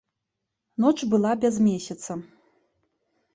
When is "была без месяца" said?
1.11-2.11